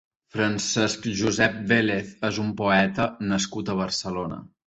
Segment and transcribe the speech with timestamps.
[0.35, 4.43] Francesc Josep Vélez és un poeta nascut a Barcelona.